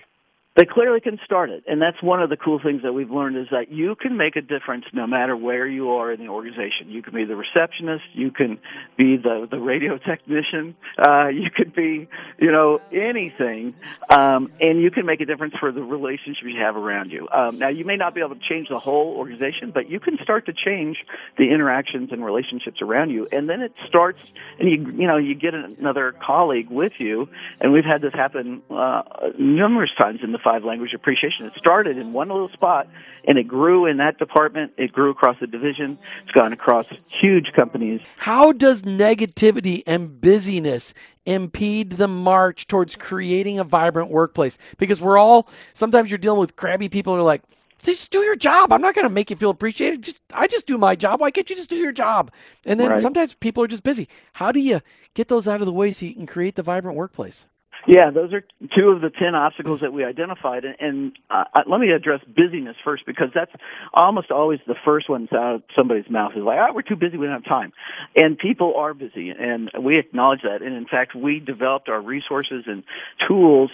[0.55, 3.35] They clearly can start it, and that's one of the cool things that we've learned
[3.35, 6.89] is that you can make a difference no matter where you are in the organization.
[6.89, 8.59] You can be the receptionist, you can
[8.97, 12.07] be the the radio technician, uh, you could be,
[12.39, 13.75] you know, anything,
[14.09, 17.27] um, and you can make a difference for the relationships you have around you.
[17.33, 20.17] Um, now, you may not be able to change the whole organization, but you can
[20.23, 20.95] start to change
[21.37, 25.35] the interactions and relationships around you, and then it starts, and you you know you
[25.35, 27.27] get another colleague with you,
[27.59, 29.01] and we've had this happen uh,
[29.37, 31.47] numerous times in the five language appreciation.
[31.47, 32.87] It started in one little spot
[33.27, 34.71] and it grew in that department.
[34.77, 35.97] It grew across the division.
[36.23, 36.87] It's gone across
[37.19, 37.99] huge companies.
[38.17, 40.93] How does negativity and busyness
[41.25, 44.57] impede the march towards creating a vibrant workplace?
[44.77, 47.41] Because we're all sometimes you're dealing with crabby people who are like,
[47.81, 48.71] just do your job.
[48.71, 50.03] I'm not going to make you feel appreciated.
[50.03, 51.19] Just I just do my job.
[51.19, 52.31] Why can't you just do your job?
[52.65, 53.01] And then Right.
[53.01, 54.07] sometimes people are just busy.
[54.33, 54.81] How do you
[55.15, 57.47] get those out of the way so you can create the vibrant workplace?
[57.87, 58.43] Yeah, those are
[58.75, 60.65] two of the 10 obstacles that we identified.
[60.65, 63.51] And, and uh, let me address busyness first because that's
[63.93, 67.17] almost always the first one out of somebody's mouth is like, ah, we're too busy,
[67.17, 67.73] we don't have time.
[68.15, 70.63] And people are busy, and we acknowledge that.
[70.63, 72.83] And in fact, we developed our resources and
[73.27, 73.69] tools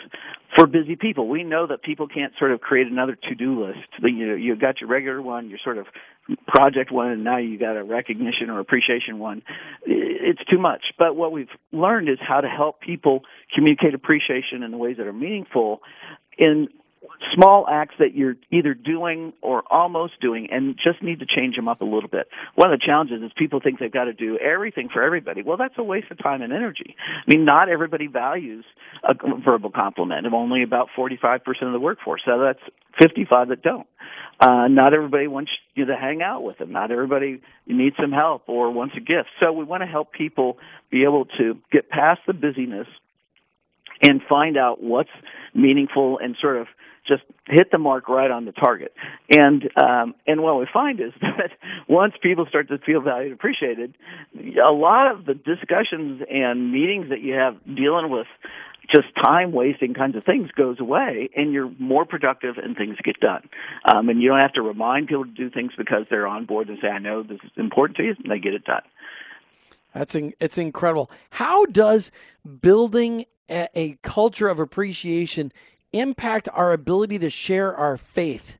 [0.56, 1.28] for busy people.
[1.28, 3.88] We know that people can't sort of create another to-do list.
[4.02, 5.88] You know, you got your regular one, your sort of
[6.48, 9.42] project one, and now you got a recognition or appreciation one.
[9.86, 10.84] It's too much.
[10.98, 15.08] But what we've learned is how to help people communicate appreciation in the ways that
[15.08, 15.82] are meaningful
[16.38, 16.68] in
[17.34, 21.68] small acts that you're either doing or almost doing and just need to change them
[21.68, 22.28] up a little bit.
[22.56, 25.42] One of the challenges is people think they've got to do everything for everybody.
[25.42, 26.96] Well, that's a waste of time and energy.
[26.98, 28.66] I mean, not everybody values
[29.04, 30.26] a verbal compliment.
[30.28, 32.22] Of only about 45% of the workforce.
[32.26, 32.62] So that's
[33.00, 33.88] 55 that don't.
[34.40, 36.72] Uh, not everybody wants you to hang out with them.
[36.72, 39.30] Not everybody needs some help or wants a gift.
[39.40, 40.58] So we want to help people
[40.90, 42.88] be able to get past the busyness
[44.02, 45.10] and find out what's
[45.54, 46.68] meaningful and sort of
[47.08, 48.94] just hit the mark right on the target.
[49.30, 51.52] And um, and what we find is that
[51.88, 53.96] once people start to feel valued, and appreciated,
[54.36, 58.28] a lot of the discussions and meetings that you have dealing with
[58.94, 63.20] just time wasting kinds of things goes away and you're more productive and things get
[63.20, 63.48] done.
[63.86, 66.68] Um, and you don't have to remind people to do things because they're on board
[66.68, 68.82] and say, I know this is important to you, and they get it done.
[69.94, 71.10] That's in, it's incredible.
[71.32, 72.12] How does
[72.62, 75.52] building a, culture of appreciation
[75.94, 78.58] impact our ability to share our faith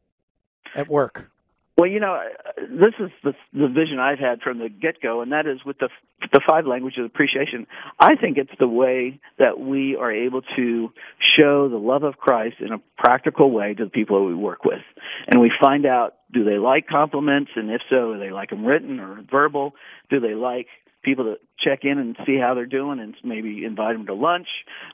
[0.76, 1.32] at work?
[1.78, 2.20] Well, you know,
[2.58, 5.80] this is the, the vision I've had from the get go, and that is with
[5.80, 5.90] the
[6.32, 7.66] the five languages of appreciation.
[8.00, 10.92] I think it's the way that we are able to
[11.36, 14.64] show the love of Christ in a practical way to the people that we work
[14.64, 14.82] with,
[15.28, 18.66] and we find out do they like compliments, and if so, do they like them
[18.66, 19.74] written or verbal?
[20.10, 20.68] Do they like
[21.04, 24.48] people to check in and see how they're doing and maybe invite them to lunch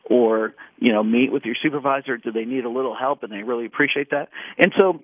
[0.05, 2.17] or you know meet with your supervisor.
[2.17, 3.23] Do they need a little help?
[3.23, 4.29] And they really appreciate that.
[4.57, 5.01] And so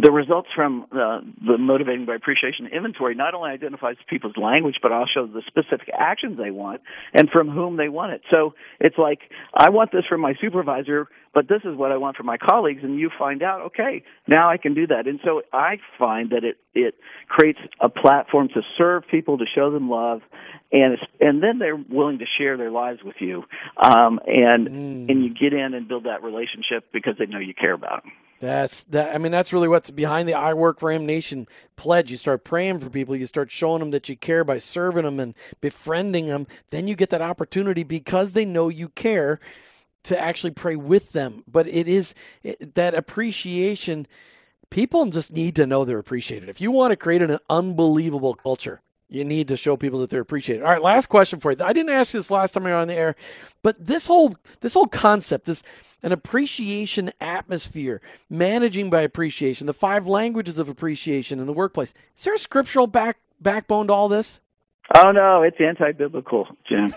[0.00, 4.90] the results from uh, the motivating by appreciation inventory not only identifies people's language but
[4.90, 6.80] also the specific actions they want
[7.12, 8.22] and from whom they want it.
[8.30, 9.20] So it's like
[9.54, 12.80] i want this from my supervisor but this is what i want from my colleagues
[12.82, 15.06] and you find out okay now i can do that.
[15.06, 16.94] And so i find that it it
[17.28, 20.22] creates a platform to serve people to show them love
[20.72, 23.44] and it's, and then they're willing to share their lives with you
[23.76, 25.10] um and Mm.
[25.10, 28.12] and you get in and build that relationship because they know you care about them
[28.42, 29.14] That's that.
[29.14, 32.10] I mean, that's really what's behind the I Work for Him Nation pledge.
[32.10, 33.14] You start praying for people.
[33.14, 36.48] You start showing them that you care by serving them and befriending them.
[36.70, 39.38] Then you get that opportunity because they know you care
[40.02, 41.44] to actually pray with them.
[41.46, 44.08] But it is it, that appreciation
[44.70, 46.48] people just need to know they're appreciated.
[46.48, 50.20] If you want to create an unbelievable culture, you need to show people that they're
[50.20, 50.64] appreciated.
[50.64, 51.58] All right, last question for you.
[51.62, 53.14] I didn't ask this last time we were on the air,
[53.62, 55.62] but this whole this whole concept, this
[56.02, 61.94] an appreciation atmosphere, managing by appreciation, the five languages of appreciation in the workplace.
[62.16, 64.40] Is there a scriptural back backbone to all this?
[64.94, 66.92] Oh no, it's anti-biblical, Jim.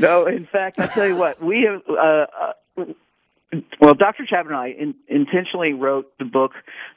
[0.00, 1.82] no, in fact, I tell you what, we have.
[1.88, 2.84] Uh, uh,
[3.80, 4.24] well, Dr.
[4.28, 6.52] Chapman and I in, intentionally wrote the book,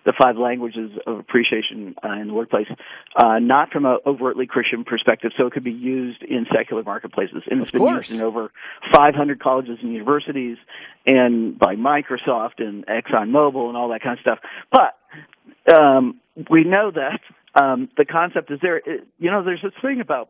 [0.05, 2.67] The Five Languages of Appreciation uh, in the Workplace,
[3.15, 7.43] uh, not from an overtly Christian perspective, so it could be used in secular marketplaces.
[7.49, 8.09] And it's of been course.
[8.09, 8.51] used in over
[8.93, 10.57] 500 colleges and universities,
[11.05, 14.39] and by Microsoft and ExxonMobil and all that kind of stuff.
[14.71, 16.19] But um,
[16.49, 17.19] we know that
[17.61, 18.77] um, the concept is there.
[18.77, 20.29] It, you know, there's this thing about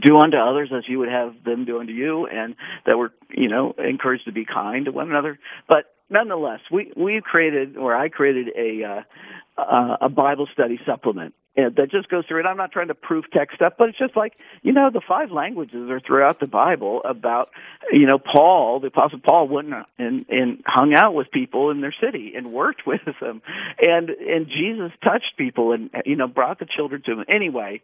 [0.00, 2.54] do unto others as you would have them do unto you, and
[2.86, 5.38] that we're you know encouraged to be kind to one another.
[5.68, 11.34] But nonetheless, we we created or I created a uh, uh, a Bible study supplement
[11.56, 12.46] and that just goes through it.
[12.46, 15.30] I'm not trying to proof text stuff, but it's just like you know the five
[15.30, 17.50] languages are throughout the Bible about
[17.90, 21.94] you know Paul, the Apostle Paul, went and and hung out with people in their
[22.00, 23.42] city and worked with them,
[23.80, 27.24] and and Jesus touched people and you know brought the children to him.
[27.28, 27.82] Anyway,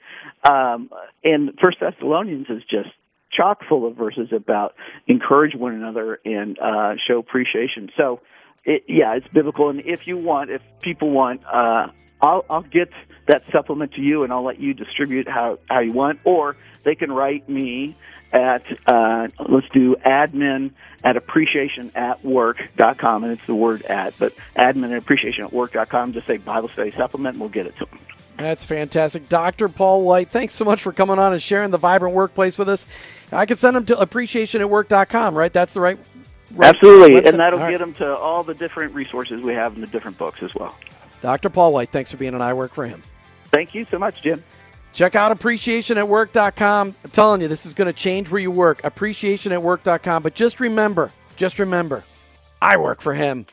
[0.49, 0.91] um,
[1.25, 2.91] and First Thessalonians is just
[3.33, 4.75] chock full of verses about
[5.09, 7.91] encourage one another and uh, show appreciation.
[7.97, 8.21] So.
[8.69, 11.87] It, yeah, it's biblical, and if you want, if people want, uh,
[12.21, 12.93] I'll, I'll get
[13.27, 16.95] that supplement to you, and I'll let you distribute how how you want, or they
[16.95, 17.97] can write me
[18.33, 20.73] at uh, let's do admin
[21.05, 26.13] at appreciation at work.com, and it's the word at, but admin at appreciation at work.com.
[26.13, 27.99] Just say Bible study supplement, and we'll get it to them.
[28.37, 29.31] That's fantastic.
[29.31, 29.69] Dr.
[29.69, 32.87] Paul White, thanks so much for coming on and sharing the vibrant workplace with us.
[33.33, 35.53] I can send them to appreciation at work.com, right?
[35.53, 35.99] That's the right
[36.53, 36.75] Right.
[36.75, 40.17] Absolutely, and that'll get them to all the different resources we have in the different
[40.17, 40.75] books as well.
[41.23, 41.51] Dr.
[41.51, 43.03] Paul White, thanks for being an I Work for Him.
[43.51, 44.45] Thank you so much, Jim.
[44.93, 46.95] Check out appreciationatwork.com.
[47.05, 48.81] I'm telling you, this is going to change where you work.
[48.83, 50.23] Appreciationatwork.com.
[50.23, 52.03] But just remember, just remember,
[52.63, 53.45] I work for him.